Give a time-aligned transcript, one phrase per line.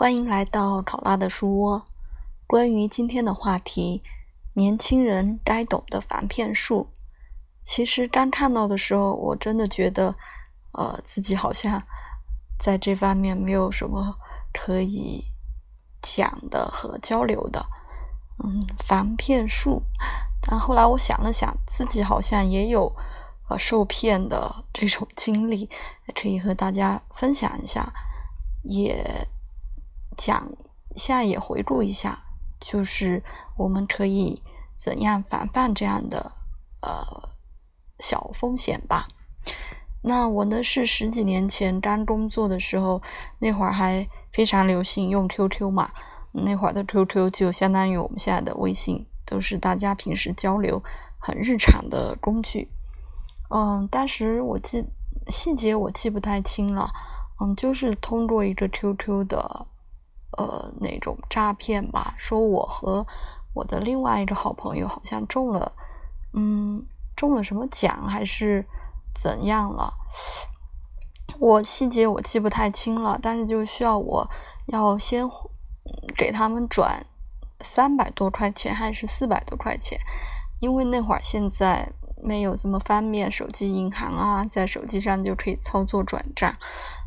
[0.00, 1.84] 欢迎来到考拉的书窝。
[2.46, 4.00] 关于今天的话题，
[4.54, 6.88] 年轻人该懂的防骗术。
[7.64, 10.14] 其实刚看到的时候，我真的觉得，
[10.70, 11.82] 呃，自己好像
[12.60, 14.16] 在这方面没有什么
[14.54, 15.24] 可以
[16.00, 17.66] 讲的和交流的。
[18.44, 19.82] 嗯，防骗术。
[20.40, 22.94] 但后来我想了想，自己好像也有
[23.48, 25.68] 呃受骗的这种经历，
[26.14, 27.92] 可以和大家分享一下，
[28.62, 29.26] 也。
[30.18, 30.50] 讲
[30.94, 32.24] 一下也回顾一下，
[32.60, 33.22] 就是
[33.56, 34.42] 我们可以
[34.76, 36.32] 怎样防范这样的
[36.82, 37.30] 呃
[38.00, 39.06] 小风险吧。
[40.02, 43.00] 那我呢是十几年前刚工作的时候，
[43.38, 45.90] 那会儿还非常流行用 QQ 嘛，
[46.32, 50.82] 那会儿的 QQ 就相当于我们现在的微信，都是大家平时交流
[51.18, 52.68] 很日常的工具。
[53.50, 54.84] 嗯，当时我记
[55.28, 56.90] 细节我记不太清了，
[57.40, 59.66] 嗯，就是通过一个 QQ 的。
[60.38, 63.04] 呃，那种诈骗吧，说我和
[63.54, 65.72] 我的另外一个好朋友好像中了，
[66.32, 66.86] 嗯，
[67.16, 68.64] 中了什么奖还是
[69.12, 69.92] 怎样了？
[71.40, 74.30] 我细节我记不太清了，但是就需要我
[74.66, 75.28] 要先
[76.16, 77.04] 给他们转
[77.60, 79.98] 三百多块钱还是四百多块钱，
[80.60, 81.90] 因为那会儿现在
[82.22, 86.54] 没有这么方便，手机银行啊，在手机上就可以操作转账。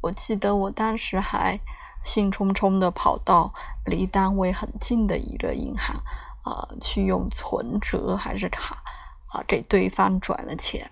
[0.00, 1.60] 我记得我当时还。
[2.04, 3.52] 兴冲冲的跑到
[3.86, 6.02] 离单位很近的一个银行，
[6.44, 8.82] 呃，去用存折还是卡
[9.28, 10.90] 啊给对方转了钱。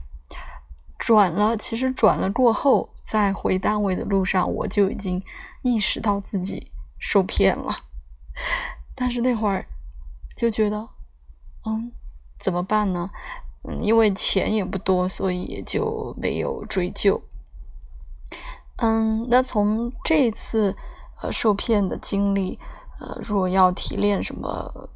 [0.99, 5.23] 转了，其实转了过后，在回单位的路上，我就已经
[5.63, 7.75] 意识到自己受骗了。
[8.95, 9.67] 但是那会儿
[10.37, 10.87] 就觉得，
[11.65, 11.91] 嗯，
[12.39, 13.11] 怎么办呢？
[13.65, 17.23] 嗯，因为钱也不多，所以就没有追究。
[18.77, 20.77] 嗯，那从这次。
[21.23, 22.59] 呃，受骗的经历，
[22.99, 24.89] 呃，如果要提炼什么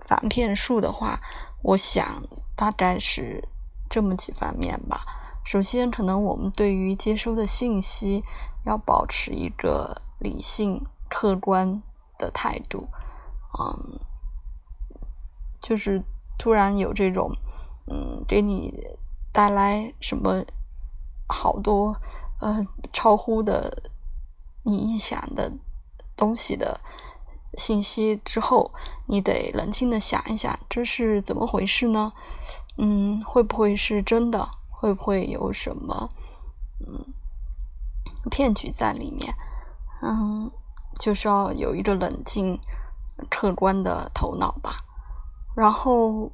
[0.00, 1.20] 防骗术的话，
[1.62, 2.22] 我想
[2.54, 3.48] 大概是
[3.90, 5.04] 这么几方面吧。
[5.44, 8.22] 首先，可能我们对于接收的信息
[8.64, 11.82] 要保持一个理性、客观
[12.16, 12.88] 的态度。
[13.58, 13.98] 嗯，
[15.60, 16.04] 就是
[16.38, 17.36] 突然有这种，
[17.88, 18.96] 嗯，给你
[19.32, 20.44] 带来什么
[21.28, 22.00] 好多
[22.38, 23.90] 呃超乎的。
[24.64, 25.52] 你臆想的
[26.16, 26.80] 东西的
[27.58, 28.72] 信息之后，
[29.06, 32.12] 你得冷静的想一想，这是怎么回事呢？
[32.78, 34.48] 嗯，会不会是真的？
[34.70, 36.08] 会不会有什么
[36.80, 37.12] 嗯
[38.30, 39.34] 骗局在里面？
[40.02, 40.50] 嗯，
[40.98, 42.58] 就是要有一个冷静、
[43.28, 44.76] 客观的头脑吧。
[45.54, 46.32] 然后，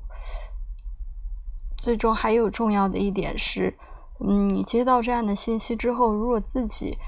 [1.77, 3.77] 最终还有重要的一点是，
[4.21, 6.99] 嗯，你接到这样的信息之后，如果自己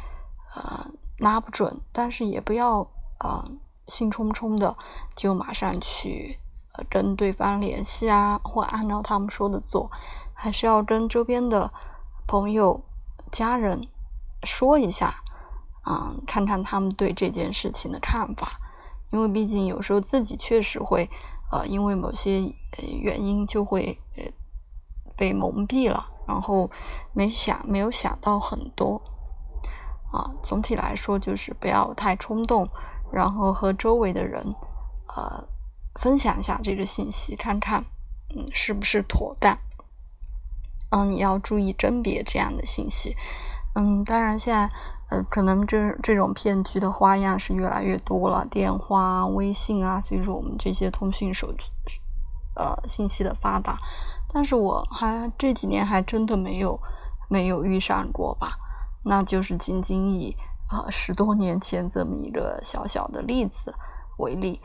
[0.56, 0.90] 呃。
[1.20, 2.80] 拿不准，但是也不要
[3.18, 3.48] 啊，
[3.86, 4.76] 兴冲冲的
[5.14, 6.38] 就马上去
[6.72, 9.90] 呃跟对方联系啊，或按照他们说的做，
[10.34, 11.70] 还是要跟周边的
[12.26, 12.82] 朋友、
[13.30, 13.86] 家人
[14.44, 15.14] 说一下，
[15.82, 18.58] 啊，看看他们对这件事情的看法，
[19.10, 21.10] 因为毕竟有时候自己确实会
[21.52, 22.42] 呃因为某些
[23.02, 24.24] 原因就会呃
[25.16, 26.70] 被蒙蔽了，然后
[27.12, 29.02] 没想没有想到很多。
[30.12, 32.68] 啊，总体来说就是不要太冲动，
[33.12, 34.44] 然后和周围的人，
[35.16, 35.44] 呃，
[36.00, 37.84] 分享一下这个信息，看看，
[38.34, 39.56] 嗯，是不是妥当。
[40.90, 43.16] 嗯，你要注意甄别这样的信息。
[43.76, 44.68] 嗯，当然现在，
[45.10, 51.54] 呃，可能这这种骗局的花样是越来越多了，电话、微信啊，随着我们这些通讯手，
[52.56, 53.78] 呃，信息的发达，
[54.32, 56.80] 但是我还这几年还真的没有
[57.28, 58.58] 没有遇上过吧。
[59.04, 60.36] 那就是仅仅以
[60.70, 63.74] 呃十多年前这么一个小小的例子
[64.18, 64.60] 为例，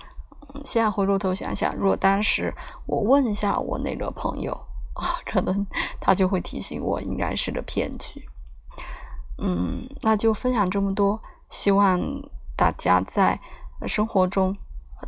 [0.64, 2.54] 现在回过头想想，如果当时
[2.86, 4.54] 我问一下我那个朋友
[4.94, 5.66] 啊，可能
[6.00, 8.28] 他就会提醒我应该是个骗局。
[9.38, 12.00] 嗯，那就分享这么多，希望
[12.56, 13.40] 大家在
[13.86, 14.56] 生活中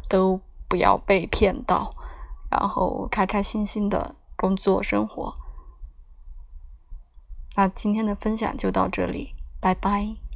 [0.09, 1.91] 都不要被骗到，
[2.49, 5.33] 然后开开心心的工作生活。
[7.57, 10.26] 那今天的分享就到这里，拜拜。